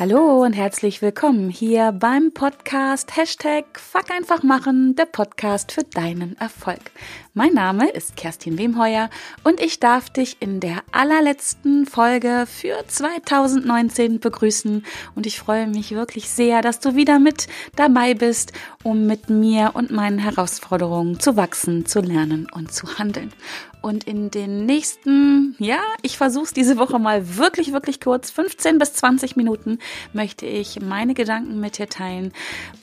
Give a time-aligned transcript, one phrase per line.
[0.00, 6.36] Hallo und herzlich willkommen hier beim Podcast Hashtag Fuck einfach machen, der Podcast für deinen
[6.38, 6.92] Erfolg.
[7.34, 9.10] Mein Name ist Kerstin Wemheuer
[9.42, 14.84] und ich darf dich in der allerletzten Folge für 2019 begrüßen
[15.16, 18.52] und ich freue mich wirklich sehr, dass du wieder mit dabei bist,
[18.84, 23.32] um mit mir und meinen Herausforderungen zu wachsen, zu lernen und zu handeln.
[23.80, 28.78] Und in den nächsten, ja, ich versuche es diese Woche mal wirklich, wirklich kurz, 15
[28.78, 29.78] bis 20 Minuten,
[30.12, 32.32] möchte ich meine Gedanken mit dir teilen,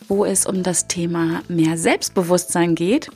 [0.07, 3.09] wo es um das Thema mehr Selbstbewusstsein geht.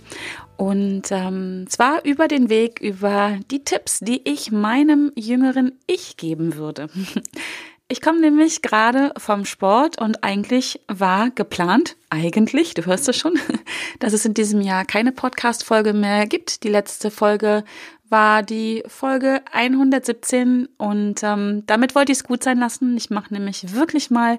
[0.57, 6.55] Und ähm, zwar über den Weg, über die Tipps, die ich meinem jüngeren Ich geben
[6.55, 6.89] würde.
[7.91, 13.33] Ich komme nämlich gerade vom Sport und eigentlich war geplant, eigentlich, du hörst es schon,
[13.99, 16.63] dass es in diesem Jahr keine Podcast-Folge mehr gibt.
[16.63, 17.63] Die letzte Folge
[18.07, 22.95] war die Folge 117 und ähm, damit wollte ich es gut sein lassen.
[22.95, 24.37] Ich mache nämlich wirklich mal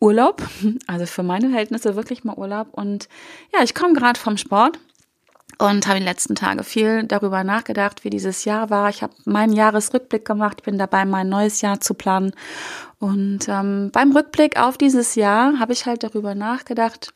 [0.00, 0.42] Urlaub,
[0.86, 3.10] also für meine Verhältnisse wirklich mal Urlaub und
[3.52, 4.78] ja, ich komme gerade vom Sport
[5.58, 8.88] und habe die letzten Tage viel darüber nachgedacht, wie dieses Jahr war.
[8.90, 12.32] Ich habe meinen Jahresrückblick gemacht, bin dabei, mein neues Jahr zu planen.
[13.00, 17.12] Und ähm, beim Rückblick auf dieses Jahr habe ich halt darüber nachgedacht,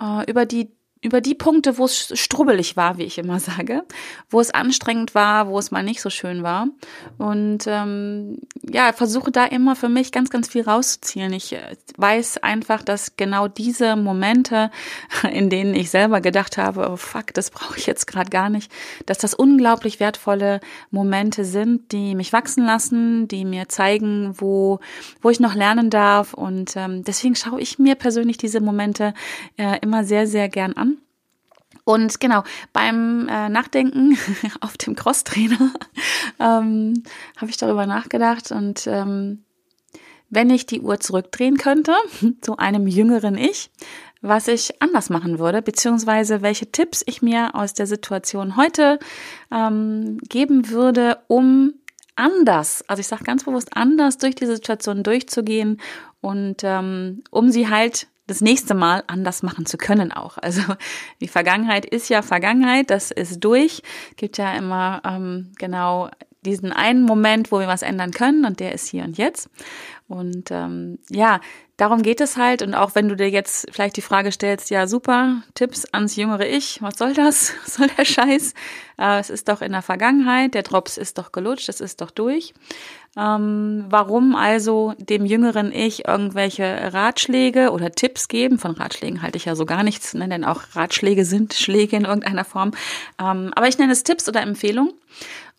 [0.00, 0.70] äh, über die
[1.02, 3.84] über die Punkte, wo es strubbelig war, wie ich immer sage,
[4.28, 6.68] wo es anstrengend war, wo es mal nicht so schön war.
[7.16, 11.32] Und ähm, ja, versuche da immer für mich ganz, ganz viel rauszuziehen.
[11.32, 14.70] Ich äh, weiß einfach, dass genau diese Momente,
[15.32, 18.70] in denen ich selber gedacht habe, oh fuck, das brauche ich jetzt gerade gar nicht,
[19.06, 24.80] dass das unglaublich wertvolle Momente sind, die mich wachsen lassen, die mir zeigen, wo,
[25.22, 26.34] wo ich noch lernen darf.
[26.34, 29.14] Und ähm, deswegen schaue ich mir persönlich diese Momente
[29.56, 30.89] äh, immer sehr, sehr gern an.
[31.90, 34.16] Und genau, beim äh, Nachdenken
[34.60, 35.72] auf dem Crosstrainer
[36.38, 37.02] ähm,
[37.36, 39.42] habe ich darüber nachgedacht und ähm,
[40.28, 41.92] wenn ich die Uhr zurückdrehen könnte
[42.42, 43.70] zu einem jüngeren Ich,
[44.20, 49.00] was ich anders machen würde, beziehungsweise welche Tipps ich mir aus der Situation heute
[49.50, 51.74] ähm, geben würde, um
[52.14, 55.80] anders, also ich sage ganz bewusst anders durch die Situation durchzugehen
[56.20, 60.38] und ähm, um sie halt das nächste Mal anders machen zu können auch.
[60.38, 60.62] Also
[61.20, 63.82] die Vergangenheit ist ja Vergangenheit, das ist durch.
[64.16, 66.08] Gibt ja immer ähm, genau
[66.42, 69.50] diesen einen Moment, wo wir was ändern können und der ist hier und jetzt.
[70.08, 71.40] Und ähm, ja,
[71.76, 72.62] darum geht es halt.
[72.62, 76.46] Und auch wenn du dir jetzt vielleicht die Frage stellst, ja super, Tipps ans jüngere
[76.46, 77.52] Ich, was soll das?
[77.64, 78.54] Was soll der Scheiß?
[78.98, 82.10] Äh, es ist doch in der Vergangenheit, der Drops ist doch gelutscht, es ist doch
[82.10, 82.54] durch.
[83.16, 88.58] Ähm, warum also dem jüngeren Ich irgendwelche Ratschläge oder Tipps geben?
[88.58, 90.28] Von Ratschlägen halte ich ja so gar nichts, ne?
[90.28, 92.70] denn auch Ratschläge sind Schläge in irgendeiner Form.
[93.20, 94.92] Ähm, aber ich nenne es Tipps oder Empfehlungen.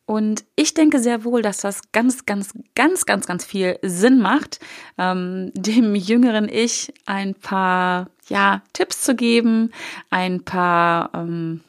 [0.05, 4.59] Und ich denke sehr wohl, dass das ganz, ganz, ganz, ganz, ganz viel Sinn macht,
[4.97, 9.71] ähm, dem jüngeren Ich ein paar ja, Tipps zu geben,
[10.09, 11.61] ein paar ähm,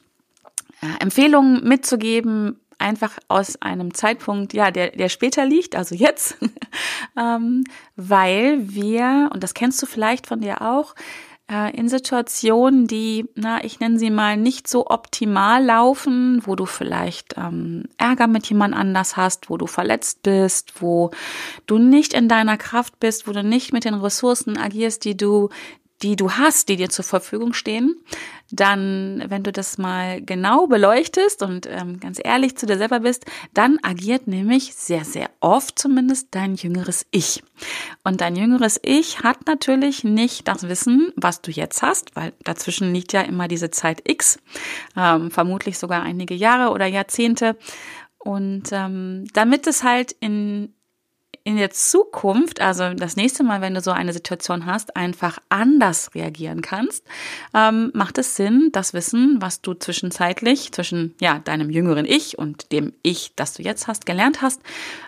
[0.99, 6.37] Empfehlungen mitzugeben, einfach aus einem Zeitpunkt, ja, der, der später liegt, also jetzt,
[7.17, 7.65] ähm,
[7.97, 10.95] weil wir, und das kennst du vielleicht von dir auch,
[11.51, 16.67] äh, in Situationen, die, na, ich nenne sie mal nicht so optimal laufen, wo du
[16.67, 21.11] vielleicht ähm, Ärger mit jemand anders hast, wo du verletzt bist, wo
[21.67, 25.51] du nicht in deiner Kraft bist, wo du nicht mit den Ressourcen agierst, die du,
[26.03, 27.97] die du hast, die dir zur Verfügung stehen,
[28.53, 33.25] dann, wenn du das mal genau beleuchtest und ähm, ganz ehrlich zu dir selber bist,
[33.55, 37.43] dann agiert nämlich sehr, sehr oft zumindest dein jüngeres Ich.
[38.05, 42.93] Und dein jüngeres Ich hat natürlich nicht das Wissen, was du jetzt hast, weil dazwischen
[42.93, 44.39] liegt ja immer diese Zeit X,
[44.97, 47.57] ähm, vermutlich sogar einige Jahre oder Jahrzehnte.
[48.19, 50.75] Und ähm, damit es halt in
[51.45, 56.15] in der Zukunft, also das nächste Mal, wenn du so eine Situation hast, einfach anders
[56.15, 57.05] reagieren kannst,
[57.55, 62.71] ähm, macht es Sinn, das Wissen, was du zwischenzeitlich zwischen ja deinem jüngeren Ich und
[62.73, 64.61] dem Ich, das du jetzt hast, gelernt hast,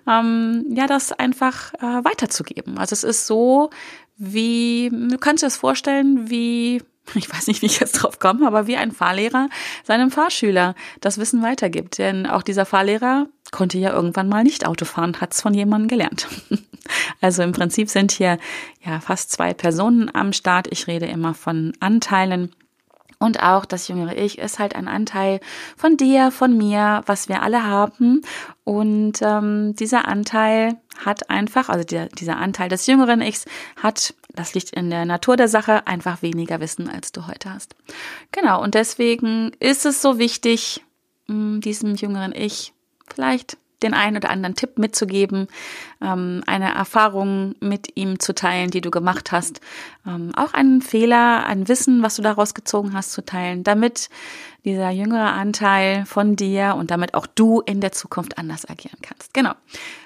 [0.08, 2.78] ähm, ja, das einfach äh, weiterzugeben.
[2.78, 3.70] Also es ist so,
[4.16, 6.82] wie du kannst dir das vorstellen, wie
[7.14, 9.48] ich weiß nicht, wie ich jetzt drauf komme, aber wie ein Fahrlehrer
[9.84, 11.98] seinem Fahrschüler das Wissen weitergibt.
[11.98, 15.88] Denn auch dieser Fahrlehrer konnte ja irgendwann mal nicht Auto fahren, hat es von jemandem
[15.88, 16.28] gelernt.
[17.22, 18.36] Also im Prinzip sind hier
[18.84, 20.66] ja fast zwei Personen am Start.
[20.70, 22.54] Ich rede immer von Anteilen.
[23.18, 25.40] Und auch das jüngere Ich ist halt ein Anteil
[25.78, 28.20] von dir, von mir, was wir alle haben.
[28.64, 33.46] Und ähm, dieser Anteil hat einfach, also der, dieser Anteil des jüngeren Ichs
[33.82, 37.74] hat, das liegt in der Natur der Sache, einfach weniger Wissen, als du heute hast.
[38.32, 40.82] Genau, und deswegen ist es so wichtig,
[41.26, 42.72] diesem jüngeren Ich
[43.12, 45.46] vielleicht den einen oder anderen Tipp mitzugeben,
[46.00, 49.60] ähm, eine Erfahrung mit ihm zu teilen, die du gemacht hast,
[50.06, 54.08] ähm, auch einen Fehler, ein Wissen, was du daraus gezogen hast, zu teilen, damit
[54.64, 59.34] dieser jüngere Anteil von dir und damit auch du in der Zukunft anders agieren kannst.
[59.34, 59.52] Genau.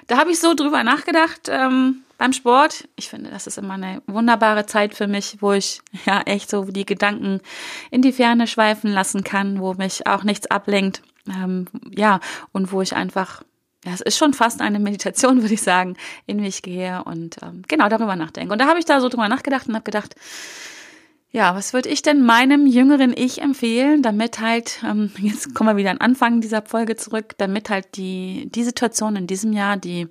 [0.07, 2.87] Da habe ich so drüber nachgedacht ähm, beim Sport.
[2.95, 6.65] Ich finde, das ist immer eine wunderbare Zeit für mich, wo ich ja echt so
[6.65, 7.41] die Gedanken
[7.89, 11.01] in die Ferne schweifen lassen kann, wo mich auch nichts ablenkt.
[11.27, 12.19] Ähm, ja,
[12.51, 13.41] und wo ich einfach
[13.85, 15.95] ja, es ist schon fast eine Meditation, würde ich sagen,
[16.27, 18.51] in mich gehe und ähm, genau darüber nachdenke.
[18.51, 20.15] Und da habe ich da so drüber nachgedacht und habe gedacht,
[21.31, 25.77] ja, was würde ich denn meinem jüngeren Ich empfehlen, damit halt, ähm, jetzt kommen wir
[25.77, 30.07] wieder an Anfang dieser Folge zurück, damit halt die, die Situation in diesem Jahr, die,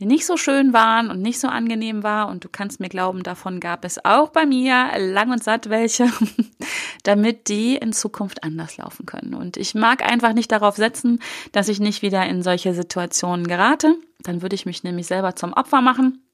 [0.00, 3.22] die nicht so schön waren und nicht so angenehm war, und du kannst mir glauben,
[3.22, 6.10] davon gab es auch bei mir lang und satt welche,
[7.02, 9.34] damit die in Zukunft anders laufen können.
[9.34, 11.20] Und ich mag einfach nicht darauf setzen,
[11.52, 13.96] dass ich nicht wieder in solche Situationen gerate.
[14.22, 16.25] Dann würde ich mich nämlich selber zum Opfer machen.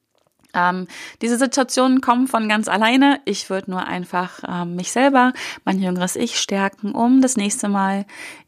[0.55, 0.87] Ähm,
[1.21, 3.21] diese Situationen kommen von ganz alleine.
[3.25, 5.33] Ich würde nur einfach ähm, mich selber,
[5.65, 8.07] mein jüngeres Ich stärken, um das nächste Mal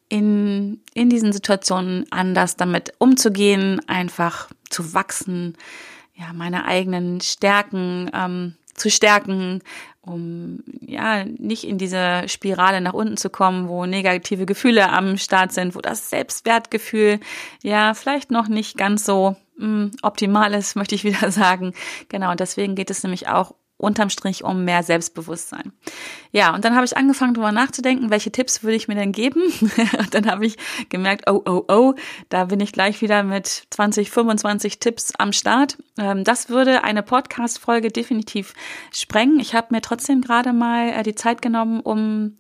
[0.09, 5.57] in, in diesen Situationen anders damit umzugehen, einfach zu wachsen,
[6.15, 9.61] ja, meine eigenen Stärken ähm, zu stärken,
[10.01, 15.53] um ja nicht in diese Spirale nach unten zu kommen, wo negative Gefühle am Start
[15.53, 17.21] sind, wo das Selbstwertgefühl
[17.63, 21.73] ja vielleicht noch nicht ganz so mh, mm, optimal ist, möchte ich wieder sagen.
[22.09, 25.73] Genau, und deswegen geht es nämlich auch unterm Strich um mehr Selbstbewusstsein.
[26.33, 29.43] Ja, und dann habe ich angefangen, darüber nachzudenken, welche Tipps würde ich mir denn geben?
[29.99, 30.57] und dann habe ich
[30.89, 31.95] gemerkt, oh, oh, oh,
[32.29, 35.77] da bin ich gleich wieder mit 20, 25 Tipps am Start.
[35.99, 38.55] Ähm, das würde eine Podcast-Folge definitiv
[38.93, 39.41] sprengen.
[39.41, 42.39] Ich habe mir trotzdem gerade mal äh, die Zeit genommen, um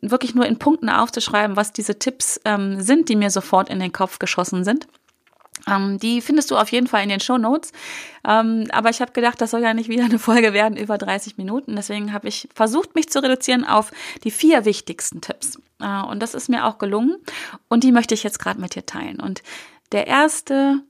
[0.00, 3.92] wirklich nur in Punkten aufzuschreiben, was diese Tipps ähm, sind, die mir sofort in den
[3.92, 4.88] Kopf geschossen sind.
[5.68, 7.72] Ähm, die findest du auf jeden Fall in den Show Notes.
[8.26, 11.36] Ähm, aber ich habe gedacht, das soll ja nicht wieder eine Folge werden über 30
[11.36, 11.76] Minuten.
[11.76, 13.90] Deswegen habe ich versucht, mich zu reduzieren auf
[14.24, 15.58] die vier wichtigsten Tipps.
[15.80, 17.16] Äh, und das ist mir auch gelungen.
[17.68, 19.20] Und die möchte ich jetzt gerade mit dir teilen.
[19.20, 19.42] Und
[19.92, 20.80] der erste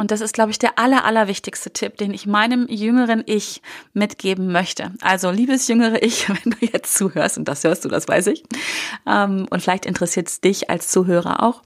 [0.00, 3.60] und das ist, glaube ich, der aller, allerwichtigste Tipp, den ich meinem jüngeren Ich
[3.92, 4.92] mitgeben möchte.
[5.02, 8.42] Also, liebes jüngere Ich, wenn du jetzt zuhörst, und das hörst du, das weiß ich,
[9.06, 11.62] ähm, und vielleicht interessiert es dich als Zuhörer auch.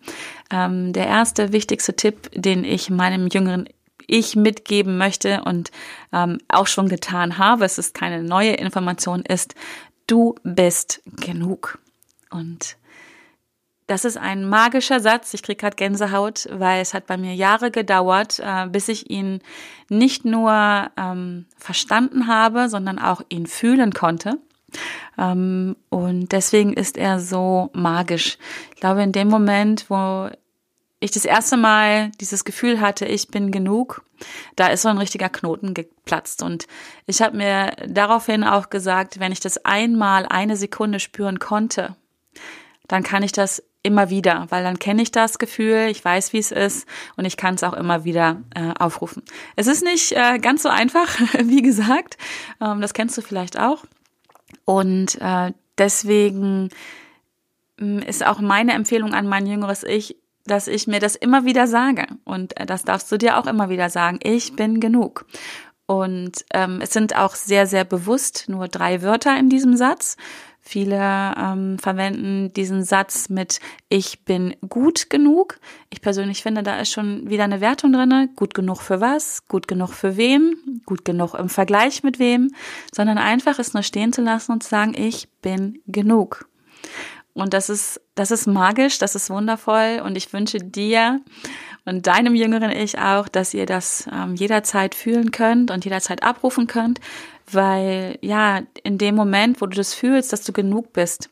[0.50, 3.68] Ähm, der erste, wichtigste Tipp, den ich meinem jüngeren
[4.06, 5.70] ich mitgeben möchte und
[6.12, 9.54] ähm, auch schon getan habe, es ist keine neue Information, ist,
[10.06, 11.78] du bist genug.
[12.30, 12.76] Und
[13.86, 15.34] das ist ein magischer Satz.
[15.34, 19.40] Ich kriege gerade Gänsehaut, weil es hat bei mir Jahre gedauert, äh, bis ich ihn
[19.88, 24.38] nicht nur ähm, verstanden habe, sondern auch ihn fühlen konnte.
[25.18, 28.38] Ähm, und deswegen ist er so magisch.
[28.74, 30.30] Ich glaube, in dem Moment, wo
[31.00, 34.02] ich das erste Mal dieses Gefühl hatte, ich bin genug,
[34.56, 36.42] da ist so ein richtiger Knoten geplatzt.
[36.42, 36.66] Und
[37.04, 41.94] ich habe mir daraufhin auch gesagt, wenn ich das einmal eine Sekunde spüren konnte,
[42.88, 46.38] dann kann ich das immer wieder, weil dann kenne ich das Gefühl, ich weiß, wie
[46.38, 49.22] es ist und ich kann es auch immer wieder äh, aufrufen.
[49.56, 51.08] Es ist nicht äh, ganz so einfach,
[51.38, 52.16] wie gesagt,
[52.60, 53.84] ähm, das kennst du vielleicht auch.
[54.64, 56.70] Und äh, deswegen
[57.78, 61.66] mm, ist auch meine Empfehlung an mein jüngeres Ich, dass ich mir das immer wieder
[61.66, 62.06] sage.
[62.24, 64.18] Und äh, das darfst du dir auch immer wieder sagen.
[64.22, 65.26] Ich bin genug.
[65.86, 70.16] Und ähm, es sind auch sehr, sehr bewusst nur drei Wörter in diesem Satz.
[70.66, 75.60] Viele ähm, verwenden diesen Satz mit Ich bin gut genug.
[75.90, 78.30] Ich persönlich finde, da ist schon wieder eine Wertung drinne.
[78.34, 79.46] Gut genug für was?
[79.46, 80.80] Gut genug für wen?
[80.86, 82.50] Gut genug im Vergleich mit wem?
[82.94, 86.48] Sondern einfach es nur stehen zu lassen und zu sagen, ich bin genug.
[87.34, 91.20] Und das ist, das ist magisch, das ist wundervoll und ich wünsche dir
[91.84, 96.66] und deinem jüngeren Ich auch, dass ihr das ähm, jederzeit fühlen könnt und jederzeit abrufen
[96.66, 97.00] könnt,
[97.50, 101.30] weil ja, in dem Moment, wo du das fühlst, dass du genug bist,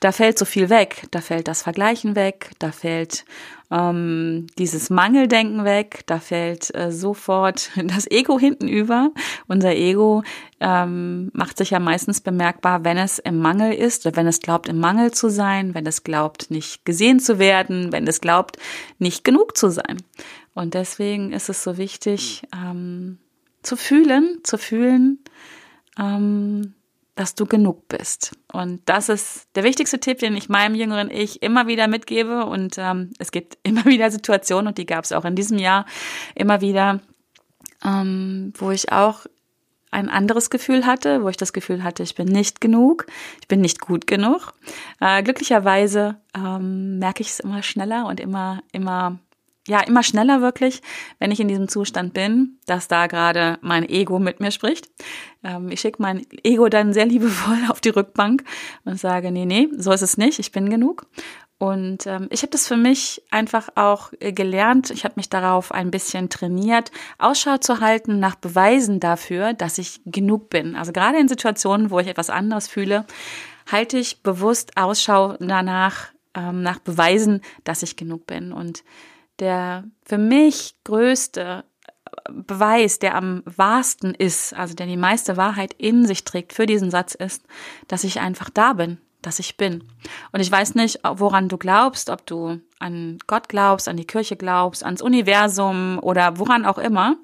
[0.00, 1.06] da fällt so viel weg.
[1.10, 3.24] Da fällt das Vergleichen weg, da fällt
[3.70, 9.10] ähm, dieses Mangeldenken weg, da fällt äh, sofort das Ego hinten über.
[9.48, 10.22] Unser Ego
[10.60, 14.68] ähm, macht sich ja meistens bemerkbar, wenn es im Mangel ist oder wenn es glaubt,
[14.68, 18.58] im Mangel zu sein, wenn es glaubt, nicht gesehen zu werden, wenn es glaubt,
[18.98, 20.02] nicht genug zu sein.
[20.54, 23.18] Und deswegen ist es so wichtig, ähm,
[23.66, 25.18] zu fühlen, zu fühlen,
[25.98, 26.74] ähm,
[27.14, 28.32] dass du genug bist.
[28.52, 32.44] Und das ist der wichtigste Tipp, den ich meinem jüngeren Ich immer wieder mitgebe.
[32.44, 35.86] Und ähm, es gibt immer wieder Situationen, und die gab es auch in diesem Jahr
[36.34, 37.00] immer wieder,
[37.84, 39.26] ähm, wo ich auch
[39.90, 43.06] ein anderes Gefühl hatte, wo ich das Gefühl hatte, ich bin nicht genug,
[43.40, 44.52] ich bin nicht gut genug.
[45.00, 49.18] Äh, glücklicherweise ähm, merke ich es immer schneller und immer, immer
[49.66, 50.80] ja, immer schneller wirklich,
[51.18, 54.88] wenn ich in diesem Zustand bin, dass da gerade mein Ego mit mir spricht.
[55.42, 58.44] Ähm, ich schicke mein Ego dann sehr liebevoll auf die Rückbank
[58.84, 61.06] und sage, nee, nee, so ist es nicht, ich bin genug.
[61.58, 64.90] Und ähm, ich habe das für mich einfach auch äh, gelernt.
[64.90, 70.00] Ich habe mich darauf ein bisschen trainiert, Ausschau zu halten nach Beweisen dafür, dass ich
[70.04, 70.76] genug bin.
[70.76, 73.06] Also gerade in Situationen, wo ich etwas anderes fühle,
[73.70, 78.52] halte ich bewusst Ausschau danach, ähm, nach Beweisen, dass ich genug bin.
[78.52, 78.84] Und
[79.38, 81.64] der für mich größte
[82.30, 86.90] Beweis, der am wahrsten ist, also der die meiste Wahrheit in sich trägt für diesen
[86.90, 87.42] Satz ist,
[87.88, 89.84] dass ich einfach da bin, dass ich bin.
[90.32, 94.36] Und ich weiß nicht, woran du glaubst, ob du an Gott glaubst, an die Kirche
[94.36, 97.16] glaubst, ans Universum oder woran auch immer.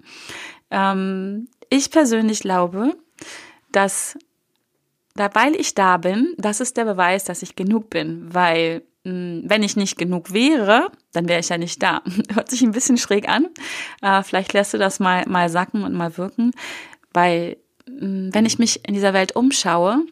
[0.71, 2.97] Ähm, ich persönlich glaube,
[3.71, 4.17] dass
[5.15, 9.63] da, weil ich da bin, das ist der Beweis, dass ich genug bin, weil wenn
[9.63, 12.03] ich nicht genug wäre, dann wäre ich ja nicht da.
[12.35, 13.49] Hört sich ein bisschen schräg an.
[14.01, 16.53] Äh, vielleicht lässt du das mal, mal sacken und mal wirken,
[17.13, 17.57] weil
[17.87, 20.05] hm, wenn ich mich in dieser Welt umschaue,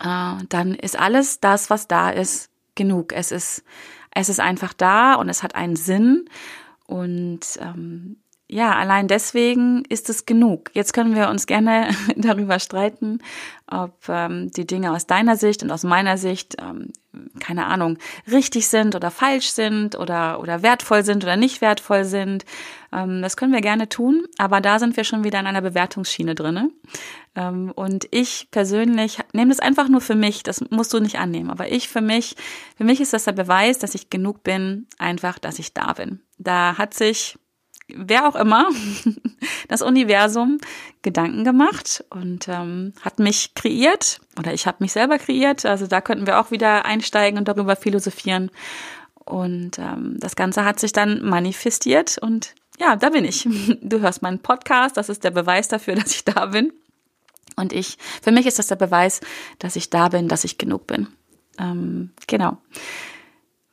[0.00, 3.12] äh, dann ist alles das, was da ist, genug.
[3.12, 3.62] Es ist,
[4.14, 6.24] es ist einfach da und es hat einen Sinn.
[6.86, 8.16] Und ähm,
[8.48, 10.70] ja, allein deswegen ist es genug.
[10.74, 13.20] Jetzt können wir uns gerne darüber streiten,
[13.66, 16.92] ob ähm, die Dinge aus deiner Sicht und aus meiner Sicht, ähm,
[17.40, 17.98] keine Ahnung,
[18.30, 22.44] richtig sind oder falsch sind oder, oder wertvoll sind oder nicht wertvoll sind.
[22.92, 26.34] Ähm, das können wir gerne tun, aber da sind wir schon wieder in einer Bewertungsschiene
[26.34, 26.70] drinne.
[27.34, 31.50] Ähm, und ich persönlich nehme das einfach nur für mich, das musst du nicht annehmen,
[31.50, 32.36] aber ich für mich,
[32.76, 36.20] für mich ist das der Beweis, dass ich genug bin, einfach, dass ich da bin.
[36.38, 37.38] Da hat sich
[37.96, 38.68] wer auch immer,
[39.68, 40.58] das Universum
[41.02, 45.64] Gedanken gemacht und ähm, hat mich kreiert oder ich habe mich selber kreiert.
[45.64, 48.50] Also da könnten wir auch wieder einsteigen und darüber philosophieren.
[49.24, 53.48] Und ähm, das Ganze hat sich dann manifestiert und ja, da bin ich.
[53.80, 56.72] Du hörst meinen Podcast, das ist der Beweis dafür, dass ich da bin.
[57.56, 59.20] Und ich, für mich ist das der Beweis,
[59.58, 61.08] dass ich da bin, dass ich genug bin.
[61.58, 62.56] Ähm, genau.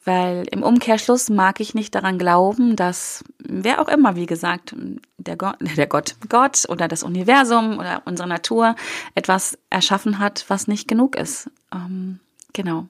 [0.09, 4.73] Weil im Umkehrschluss mag ich nicht daran glauben, dass wer auch immer, wie gesagt,
[5.19, 8.75] der Gott, der Gott, Gott oder das Universum oder unsere Natur
[9.13, 11.51] etwas erschaffen hat, was nicht genug ist.
[11.71, 12.19] Ähm,
[12.53, 12.87] genau.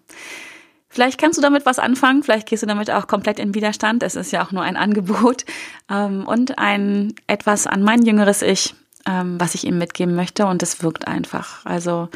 [0.87, 4.01] Vielleicht kannst du damit was anfangen, vielleicht gehst du damit auch komplett in Widerstand.
[4.01, 5.43] Es ist ja auch nur ein Angebot
[5.91, 10.63] ähm, und ein etwas an mein jüngeres Ich, ähm, was ich ihm mitgeben möchte und
[10.63, 11.65] es wirkt einfach.
[11.65, 12.07] Also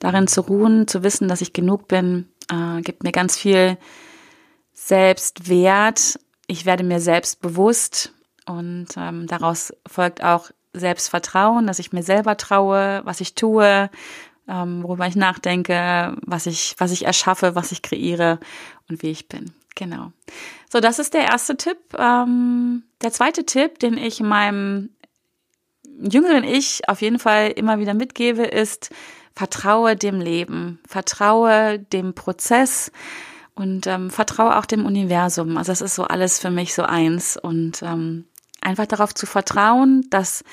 [0.00, 3.78] darin zu ruhen, zu wissen, dass ich genug bin, äh, gibt mir ganz viel
[4.88, 8.14] Selbstwert, ich werde mir selbst bewusst
[8.46, 13.90] und ähm, daraus folgt auch Selbstvertrauen, dass ich mir selber traue, was ich tue,
[14.48, 18.40] ähm, worüber ich nachdenke, was ich, was ich erschaffe, was ich kreiere
[18.88, 19.52] und wie ich bin.
[19.74, 20.12] Genau.
[20.72, 21.78] So, das ist der erste Tipp.
[21.98, 24.88] Ähm, der zweite Tipp, den ich meinem
[26.00, 28.88] jüngeren Ich auf jeden Fall immer wieder mitgebe, ist,
[29.34, 32.90] vertraue dem Leben, vertraue dem Prozess,
[33.58, 35.56] und ähm, vertraue auch dem Universum.
[35.56, 38.24] Also das ist so alles für mich so eins und ähm,
[38.60, 40.44] einfach darauf zu vertrauen, dass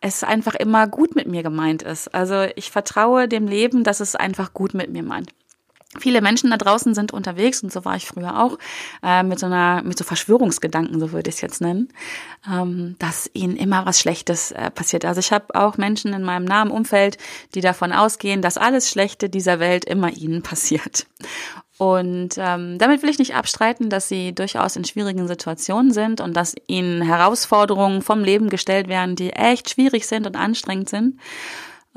[0.00, 2.14] es einfach immer gut mit mir gemeint ist.
[2.14, 5.30] Also ich vertraue dem Leben, dass es einfach gut mit mir meint.
[5.98, 8.58] Viele Menschen da draußen sind unterwegs und so war ich früher auch
[9.02, 11.88] äh, mit so einer mit so Verschwörungsgedanken, so würde ich es jetzt nennen,
[12.50, 15.04] ähm, dass ihnen immer was Schlechtes äh, passiert.
[15.04, 17.16] Also ich habe auch Menschen in meinem nahen Umfeld,
[17.54, 21.06] die davon ausgehen, dass alles Schlechte dieser Welt immer ihnen passiert.
[21.76, 26.36] Und ähm, damit will ich nicht abstreiten, dass sie durchaus in schwierigen Situationen sind und
[26.36, 31.18] dass ihnen Herausforderungen vom Leben gestellt werden, die echt schwierig sind und anstrengend sind.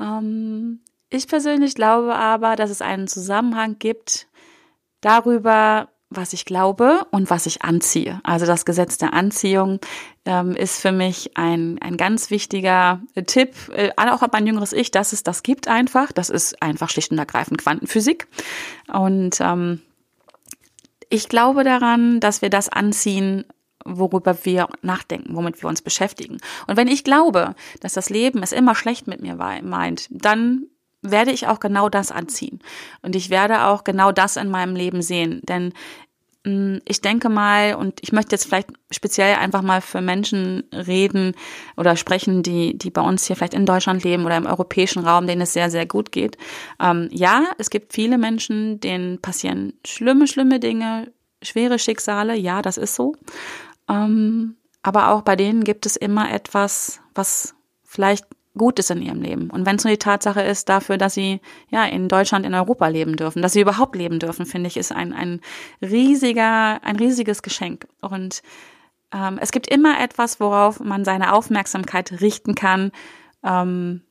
[0.00, 0.80] Ähm,
[1.10, 4.26] ich persönlich glaube aber, dass es einen Zusammenhang gibt
[5.00, 8.20] darüber, was ich glaube und was ich anziehe.
[8.24, 9.78] Also das Gesetz der Anziehung
[10.24, 14.72] ähm, ist für mich ein, ein ganz wichtiger äh, Tipp, äh, auch an mein jüngeres
[14.72, 16.12] Ich, dass es das gibt einfach.
[16.12, 18.26] Das ist einfach schlicht und ergreifend Quantenphysik.
[18.92, 19.82] Und ähm,
[21.10, 23.44] ich glaube daran, dass wir das anziehen,
[23.84, 26.38] worüber wir nachdenken, womit wir uns beschäftigen.
[26.66, 30.66] Und wenn ich glaube, dass das Leben es immer schlecht mit mir meint, dann
[31.02, 32.60] werde ich auch genau das anziehen.
[33.02, 35.40] Und ich werde auch genau das in meinem Leben sehen.
[35.44, 35.72] Denn
[36.44, 41.34] mm, ich denke mal, und ich möchte jetzt vielleicht speziell einfach mal für Menschen reden
[41.76, 45.26] oder sprechen, die, die bei uns hier vielleicht in Deutschland leben oder im europäischen Raum,
[45.26, 46.36] denen es sehr, sehr gut geht.
[46.80, 51.12] Ähm, ja, es gibt viele Menschen, denen passieren schlimme, schlimme Dinge,
[51.42, 52.36] schwere Schicksale.
[52.36, 53.14] Ja, das ist so.
[53.88, 58.26] Ähm, aber auch bei denen gibt es immer etwas, was vielleicht
[58.58, 59.50] gut ist in ihrem Leben.
[59.50, 62.86] Und wenn es nur die Tatsache ist dafür, dass sie ja in Deutschland, in Europa
[62.88, 65.40] leben dürfen, dass sie überhaupt leben dürfen, finde ich, ist ein, ein
[65.80, 67.86] riesiger, ein riesiges Geschenk.
[68.00, 68.42] Und
[69.14, 72.92] ähm, es gibt immer etwas, worauf man seine Aufmerksamkeit richten kann,
[73.42, 74.02] ähm,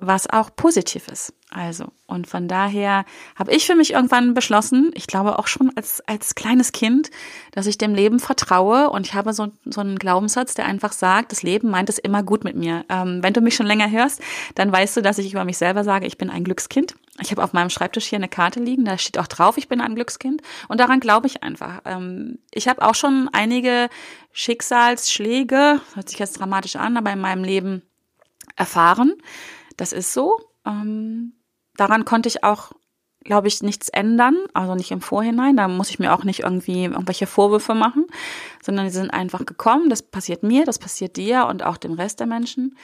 [0.00, 1.32] was auch positiv ist.
[1.50, 3.04] Also, und von daher
[3.36, 7.10] habe ich für mich irgendwann beschlossen, ich glaube auch schon als, als kleines Kind,
[7.50, 11.32] dass ich dem Leben vertraue und ich habe so, so einen Glaubenssatz, der einfach sagt,
[11.32, 12.84] das Leben meint es immer gut mit mir.
[12.88, 14.22] Ähm, wenn du mich schon länger hörst,
[14.54, 16.94] dann weißt du, dass ich über mich selber sage, ich bin ein Glückskind.
[17.20, 19.80] Ich habe auf meinem Schreibtisch hier eine Karte liegen, da steht auch drauf, ich bin
[19.80, 21.80] ein Glückskind und daran glaube ich einfach.
[21.84, 23.88] Ähm, ich habe auch schon einige
[24.32, 27.82] Schicksalsschläge, hört sich jetzt dramatisch an, aber in meinem Leben
[28.56, 29.14] erfahren.
[29.80, 30.38] Das ist so.
[30.66, 31.32] Ähm,
[31.74, 32.72] daran konnte ich auch,
[33.24, 35.56] glaube ich, nichts ändern, also nicht im Vorhinein.
[35.56, 38.04] Da muss ich mir auch nicht irgendwie irgendwelche Vorwürfe machen,
[38.62, 39.88] sondern die sind einfach gekommen.
[39.88, 42.76] Das passiert mir, das passiert dir und auch dem Rest der Menschen.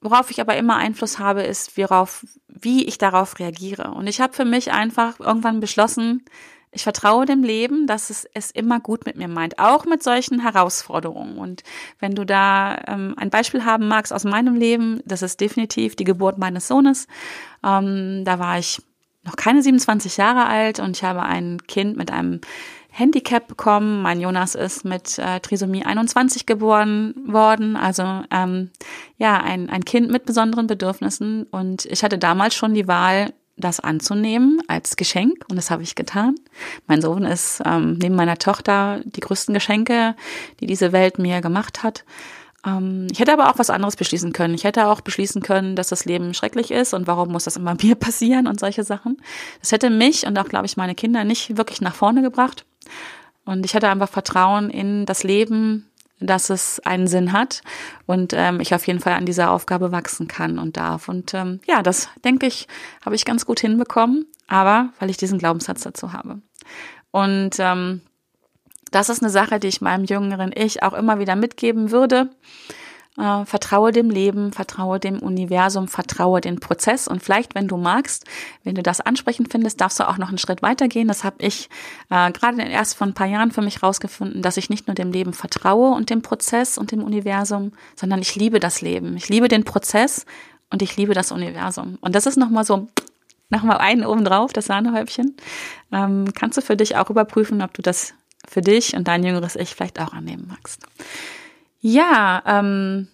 [0.00, 3.90] Worauf ich aber immer Einfluss habe, ist, worauf, wie ich darauf reagiere.
[3.90, 6.24] Und ich habe für mich einfach irgendwann beschlossen,
[6.74, 10.40] ich vertraue dem Leben, dass es es immer gut mit mir meint, auch mit solchen
[10.40, 11.38] Herausforderungen.
[11.38, 11.62] Und
[12.00, 16.04] wenn du da ähm, ein Beispiel haben magst aus meinem Leben, das ist definitiv die
[16.04, 17.06] Geburt meines Sohnes.
[17.64, 18.82] Ähm, da war ich
[19.24, 22.40] noch keine 27 Jahre alt und ich habe ein Kind mit einem
[22.90, 24.02] Handicap bekommen.
[24.02, 28.70] Mein Jonas ist mit äh, Trisomie 21 geboren worden, also ähm,
[29.16, 31.44] ja, ein, ein Kind mit besonderen Bedürfnissen.
[31.44, 35.94] Und ich hatte damals schon die Wahl, das anzunehmen als Geschenk und das habe ich
[35.94, 36.34] getan.
[36.86, 40.16] Mein Sohn ist ähm, neben meiner Tochter die größten Geschenke,
[40.60, 42.04] die diese Welt mir gemacht hat.
[42.66, 44.54] Ähm, ich hätte aber auch was anderes beschließen können.
[44.54, 47.76] Ich hätte auch beschließen können, dass das Leben schrecklich ist und warum muss das immer
[47.82, 49.18] mir passieren und solche Sachen.
[49.60, 52.64] Das hätte mich und auch, glaube ich, meine Kinder nicht wirklich nach vorne gebracht.
[53.44, 57.62] Und ich hatte einfach Vertrauen in das Leben, dass es einen Sinn hat
[58.06, 61.08] und ähm, ich auf jeden Fall an dieser Aufgabe wachsen kann und darf.
[61.08, 62.68] Und ähm, ja, das denke ich,
[63.04, 66.40] habe ich ganz gut hinbekommen, aber weil ich diesen Glaubenssatz dazu habe.
[67.10, 68.00] Und ähm,
[68.90, 72.30] das ist eine Sache, die ich meinem jüngeren Ich auch immer wieder mitgeben würde.
[73.16, 78.24] Äh, vertraue dem Leben, vertraue dem Universum, vertraue den Prozess und vielleicht, wenn du magst,
[78.64, 81.06] wenn du das ansprechend findest, darfst du auch noch einen Schritt weitergehen.
[81.06, 81.68] Das habe ich
[82.10, 85.12] äh, gerade erst vor ein paar Jahren für mich rausgefunden, dass ich nicht nur dem
[85.12, 89.16] Leben vertraue und dem Prozess und dem Universum, sondern ich liebe das Leben.
[89.16, 90.26] Ich liebe den Prozess
[90.70, 91.98] und ich liebe das Universum.
[92.00, 92.88] Und das ist nochmal so
[93.48, 95.36] nochmal einen oben drauf, das Sahnehäubchen.
[95.92, 98.14] Ähm, kannst du für dich auch überprüfen, ob du das
[98.48, 100.80] für dich und dein jüngeres Ich vielleicht auch annehmen magst.
[101.86, 103.08] Ja, ähm,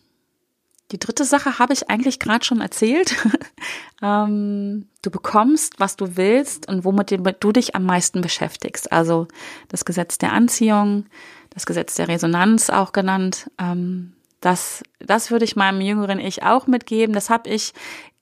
[0.92, 3.16] die dritte Sache habe ich eigentlich gerade schon erzählt.
[4.00, 8.92] ähm, du bekommst, was du willst und womit du dich am meisten beschäftigst.
[8.92, 9.26] Also
[9.66, 11.06] das Gesetz der Anziehung,
[11.52, 13.50] das Gesetz der Resonanz auch genannt.
[13.58, 17.12] Ähm, das, das würde ich meinem jüngeren Ich auch mitgeben.
[17.12, 17.72] Das habe ich,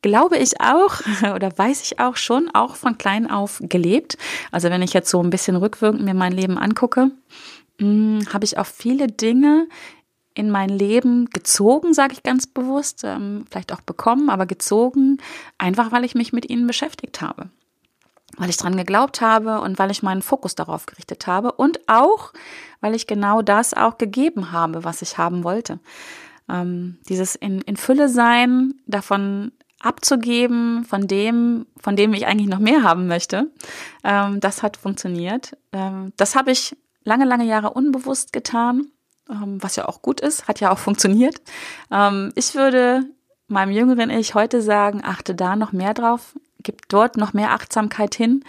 [0.00, 1.02] glaube ich auch
[1.34, 4.16] oder weiß ich auch schon, auch von klein auf gelebt.
[4.50, 7.10] Also wenn ich jetzt so ein bisschen rückwirkend mir mein Leben angucke,
[7.78, 9.68] hm, habe ich auch viele Dinge
[10.38, 15.18] in mein Leben gezogen, sage ich ganz bewusst, ähm, vielleicht auch bekommen, aber gezogen,
[15.58, 17.50] einfach weil ich mich mit ihnen beschäftigt habe.
[18.36, 22.32] Weil ich dran geglaubt habe und weil ich meinen Fokus darauf gerichtet habe und auch,
[22.80, 25.80] weil ich genau das auch gegeben habe, was ich haben wollte.
[26.48, 32.60] Ähm, dieses in, in Fülle sein, davon abzugeben, von dem, von dem ich eigentlich noch
[32.60, 33.50] mehr haben möchte,
[34.04, 35.56] ähm, das hat funktioniert.
[35.72, 38.86] Ähm, das habe ich lange, lange Jahre unbewusst getan
[39.28, 41.36] was ja auch gut ist, hat ja auch funktioniert.
[41.90, 43.04] Ähm, ich würde
[43.46, 48.14] meinem jüngeren Ich heute sagen, achte da noch mehr drauf, gib dort noch mehr Achtsamkeit
[48.14, 48.44] hin,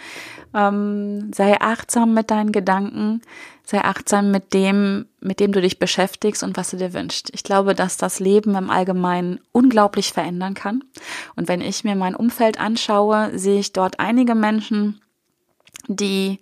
[0.54, 3.22] ähm, sei achtsam mit deinen Gedanken,
[3.64, 7.30] sei achtsam mit dem, mit dem du dich beschäftigst und was du dir wünschst.
[7.32, 10.82] Ich glaube, dass das Leben im Allgemeinen unglaublich verändern kann.
[11.36, 15.00] Und wenn ich mir mein Umfeld anschaue, sehe ich dort einige Menschen,
[15.86, 16.40] die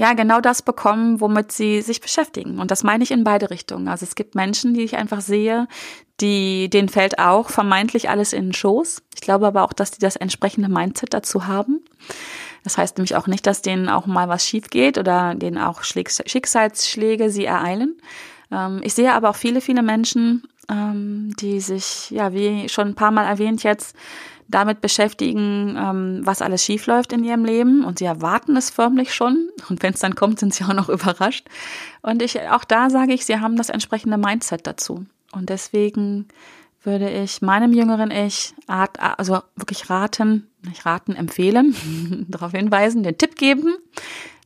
[0.00, 2.58] ja genau das bekommen, womit sie sich beschäftigen.
[2.58, 3.86] Und das meine ich in beide Richtungen.
[3.86, 5.68] Also es gibt Menschen, die ich einfach sehe,
[6.22, 9.02] die, denen fällt auch vermeintlich alles in den Schoß.
[9.14, 11.84] Ich glaube aber auch, dass die das entsprechende Mindset dazu haben.
[12.64, 15.82] Das heißt nämlich auch nicht, dass denen auch mal was schief geht oder denen auch
[15.82, 18.00] Schicksalsschläge sie ereilen.
[18.50, 22.94] Ähm, ich sehe aber auch viele, viele Menschen, ähm, die sich, ja, wie schon ein
[22.94, 23.94] paar Mal erwähnt jetzt,
[24.50, 29.48] damit beschäftigen, ähm, was alles schiefläuft in ihrem Leben und sie erwarten es förmlich schon
[29.68, 31.46] und wenn es dann kommt, sind sie auch noch überrascht.
[32.02, 35.06] Und ich auch da sage ich, sie haben das entsprechende Mindset dazu.
[35.32, 36.26] Und deswegen
[36.82, 43.36] würde ich meinem jüngeren Ich also wirklich raten, nicht raten, empfehlen, darauf hinweisen, den Tipp
[43.36, 43.74] geben,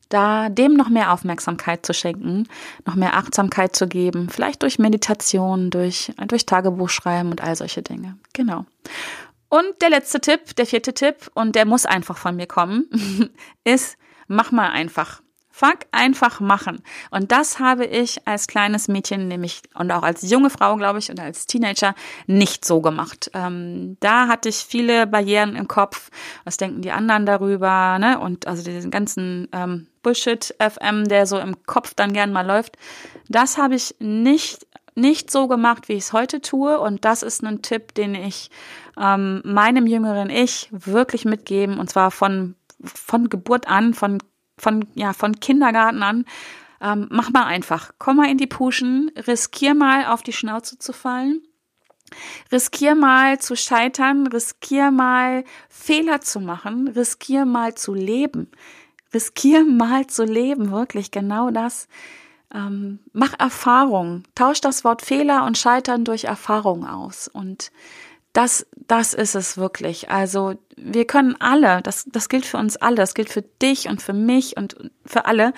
[0.08, 2.48] da dem noch mehr Aufmerksamkeit zu schenken,
[2.84, 8.16] noch mehr Achtsamkeit zu geben, vielleicht durch Meditation, durch, durch Tagebuchschreiben und all solche Dinge.
[8.32, 8.66] Genau.
[9.54, 12.90] Und der letzte Tipp, der vierte Tipp, und der muss einfach von mir kommen,
[13.64, 15.22] ist, mach mal einfach.
[15.48, 16.82] Fuck einfach machen.
[17.12, 21.08] Und das habe ich als kleines Mädchen, nämlich und auch als junge Frau, glaube ich,
[21.08, 21.94] oder als Teenager
[22.26, 23.30] nicht so gemacht.
[23.32, 26.10] Ähm, da hatte ich viele Barrieren im Kopf.
[26.42, 28.00] Was denken die anderen darüber?
[28.00, 28.18] Ne?
[28.18, 32.76] Und also diesen ganzen ähm, Bullshit FM, der so im Kopf dann gern mal läuft.
[33.28, 36.78] Das habe ich nicht nicht so gemacht, wie ich es heute tue.
[36.78, 38.50] Und das ist ein Tipp, den ich
[38.98, 41.78] ähm, meinem jüngeren Ich wirklich mitgeben.
[41.78, 44.18] Und zwar von von Geburt an, von
[44.58, 46.24] von, ja, von Kindergarten an.
[46.80, 47.92] Ähm, mach mal einfach.
[47.98, 51.42] Komm mal in die Puschen, riskier mal auf die Schnauze zu fallen.
[52.52, 58.50] Riskier mal zu scheitern, riskier mal Fehler zu machen, riskier mal zu leben.
[59.12, 61.88] Riskier mal zu leben, wirklich genau das.
[62.54, 67.26] Ähm, mach Erfahrung, tausch das Wort Fehler und Scheitern durch Erfahrung aus.
[67.26, 67.72] Und
[68.32, 70.10] das, das ist es wirklich.
[70.10, 74.02] Also wir können alle, das, das gilt für uns alle, das gilt für dich und
[74.02, 75.52] für mich und für alle.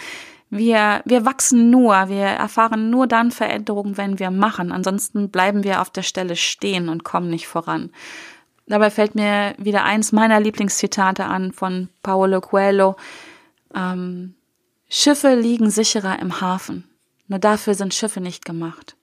[0.49, 4.73] Wir, wir wachsen nur, wir erfahren nur dann Veränderungen, wenn wir machen.
[4.73, 7.91] Ansonsten bleiben wir auf der Stelle stehen und kommen nicht voran.
[8.69, 12.97] Dabei fällt mir wieder eins meiner Lieblingszitate an von Paolo Coelho.
[13.75, 14.36] Ähm,
[14.88, 16.88] Schiffe liegen sicherer im Hafen.
[17.29, 18.96] Nur dafür sind Schiffe nicht gemacht.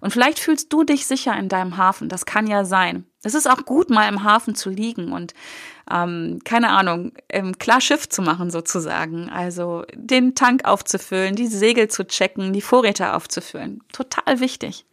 [0.00, 2.08] Und vielleicht fühlst du dich sicher in deinem Hafen.
[2.08, 3.04] Das kann ja sein.
[3.22, 5.34] Es ist auch gut, mal im Hafen zu liegen und
[5.90, 9.28] ähm, keine Ahnung, ähm, klar Schiff zu machen sozusagen.
[9.28, 13.82] Also den Tank aufzufüllen, die Segel zu checken, die Vorräte aufzufüllen.
[13.92, 14.86] Total wichtig.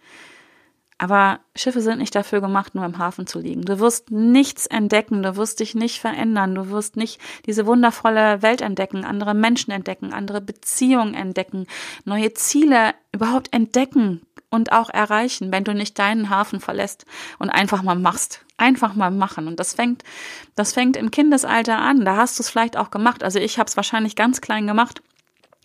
[0.98, 3.64] Aber Schiffe sind nicht dafür gemacht, nur im Hafen zu liegen.
[3.64, 8.62] Du wirst nichts entdecken, du wirst dich nicht verändern, du wirst nicht diese wundervolle Welt
[8.62, 11.68] entdecken, andere Menschen entdecken, andere Beziehungen entdecken,
[12.06, 14.22] neue Ziele überhaupt entdecken
[14.54, 17.06] und auch erreichen, wenn du nicht deinen Hafen verlässt
[17.40, 18.46] und einfach mal machst.
[18.56, 19.48] Einfach mal machen.
[19.48, 20.04] Und das fängt,
[20.56, 22.06] das fängt im Kindesalter an.
[22.06, 23.24] Da hast du es vielleicht auch gemacht.
[23.24, 25.02] Also ich habe es wahrscheinlich ganz klein gemacht.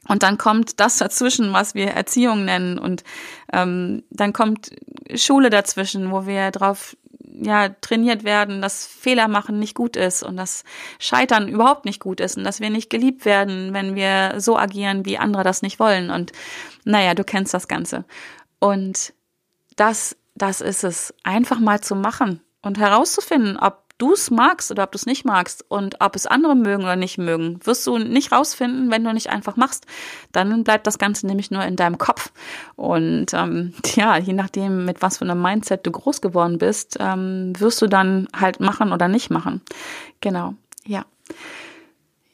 [0.08, 2.78] Und dann kommt das dazwischen, was wir Erziehung nennen.
[2.78, 3.04] Und
[3.52, 4.70] ähm, dann kommt
[5.14, 6.96] Schule dazwischen, wo wir drauf
[7.40, 10.64] ja, trainiert werden, dass Fehler machen nicht gut ist und dass
[10.98, 15.04] Scheitern überhaupt nicht gut ist und dass wir nicht geliebt werden, wenn wir so agieren,
[15.04, 16.10] wie andere das nicht wollen.
[16.10, 16.32] Und
[16.84, 18.04] naja, du kennst das Ganze.
[18.58, 19.12] Und
[19.76, 24.84] das, das ist es, einfach mal zu machen und herauszufinden, ob du es magst oder
[24.84, 27.98] ob du es nicht magst und ob es andere mögen oder nicht mögen, wirst du
[27.98, 29.86] nicht rausfinden, wenn du nicht einfach machst.
[30.32, 32.32] Dann bleibt das Ganze nämlich nur in deinem Kopf.
[32.76, 37.52] Und ähm, ja, je nachdem, mit was für einem Mindset du groß geworden bist, ähm,
[37.58, 39.60] wirst du dann halt machen oder nicht machen.
[40.20, 40.54] Genau,
[40.86, 41.04] ja.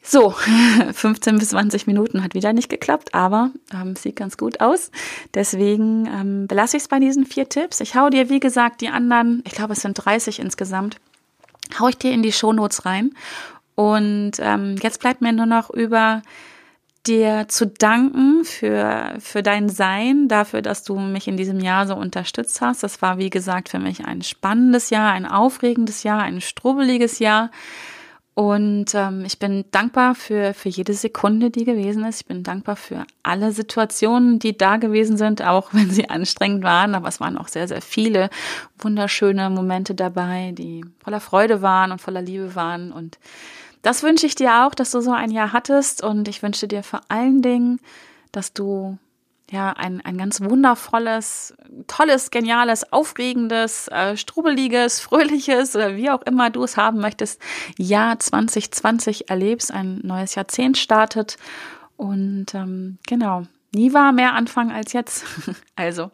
[0.07, 0.35] So,
[0.93, 4.91] 15 bis 20 Minuten hat wieder nicht geklappt, aber ähm, sieht ganz gut aus.
[5.33, 7.79] Deswegen ähm, belasse ich es bei diesen vier Tipps.
[7.79, 10.97] Ich hau dir, wie gesagt, die anderen, ich glaube, es sind 30 insgesamt,
[11.79, 13.11] hau ich dir in die Shownotes rein.
[13.75, 16.21] Und ähm, jetzt bleibt mir nur noch über
[17.07, 21.95] dir zu danken für, für dein Sein, dafür, dass du mich in diesem Jahr so
[21.95, 22.83] unterstützt hast.
[22.83, 27.51] Das war, wie gesagt, für mich ein spannendes Jahr, ein aufregendes Jahr, ein strubbeliges Jahr.
[28.35, 32.19] Und ähm, ich bin dankbar für, für jede Sekunde, die gewesen ist.
[32.19, 36.95] Ich bin dankbar für alle Situationen, die da gewesen sind, auch wenn sie anstrengend waren.
[36.95, 38.29] Aber es waren auch sehr, sehr viele
[38.77, 42.91] wunderschöne Momente dabei, die voller Freude waren und voller Liebe waren.
[42.91, 43.19] Und
[43.81, 46.03] das wünsche ich dir auch, dass du so ein Jahr hattest.
[46.03, 47.79] Und ich wünsche dir vor allen Dingen,
[48.33, 48.97] dass du
[49.51, 51.55] ja, ein, ein ganz wundervolles,
[51.87, 57.41] tolles, geniales, aufregendes, äh, strubeliges, fröhliches oder wie auch immer du es haben möchtest,
[57.77, 61.37] Jahr 2020 erlebst, ein neues Jahrzehnt startet.
[61.97, 65.25] Und ähm, genau, nie war mehr Anfang als jetzt.
[65.75, 66.11] also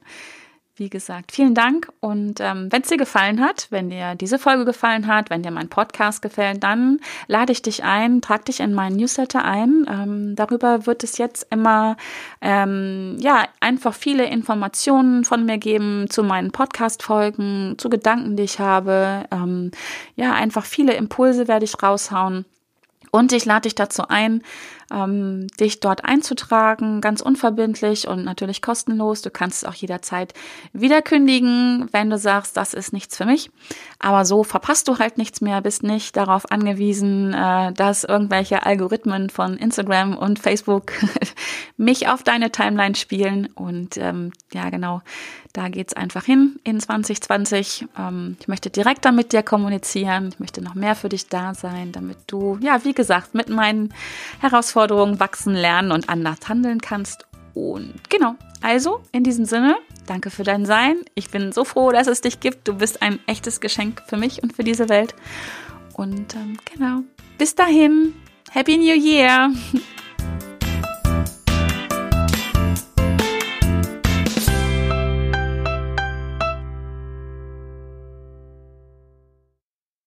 [0.82, 1.90] wie gesagt, vielen Dank.
[2.00, 5.52] Und ähm, wenn es dir gefallen hat, wenn dir diese Folge gefallen hat, wenn dir
[5.52, 9.86] mein Podcast gefällt, dann lade ich dich ein, trag dich in meinen Newsletter ein.
[9.88, 11.98] Ähm, darüber wird es jetzt immer
[12.42, 18.60] ähm, ja einfach viele Informationen von mir geben zu meinen Podcast-Folgen, zu Gedanken, die ich
[18.60, 19.26] habe.
[19.32, 19.70] Ähm,
[20.16, 22.46] ja, einfach viele Impulse werde ich raushauen.
[23.12, 24.42] Und ich lade dich dazu ein,
[24.92, 29.22] ähm, dich dort einzutragen, ganz unverbindlich und natürlich kostenlos.
[29.22, 30.34] Du kannst es auch jederzeit
[30.74, 33.50] wieder kündigen, wenn du sagst, das ist nichts für mich.
[34.00, 39.30] Aber so verpasst du halt nichts mehr, bist nicht darauf angewiesen, äh, dass irgendwelche Algorithmen
[39.30, 40.94] von Instagram und Facebook
[41.78, 43.48] mich auf deine Timeline spielen.
[43.56, 45.02] Und ähm, ja, genau,
[45.54, 47.86] da geht's einfach hin in 2020.
[47.98, 50.30] Ähm, ich möchte direkter mit dir kommunizieren.
[50.30, 53.94] Ich möchte noch mehr für dich da sein, damit du, ja, wie gesagt, mit meinen
[54.82, 57.28] Herausforderungen wachsen, lernen und anders handeln kannst.
[57.54, 60.98] Und genau, also in diesem Sinne, danke für dein Sein.
[61.16, 62.68] Ich bin so froh, dass es dich gibt.
[62.68, 65.14] Du bist ein echtes Geschenk für mich und für diese Welt.
[65.94, 67.02] Und ähm, genau,
[67.38, 68.14] bis dahin,
[68.52, 69.52] Happy New Year!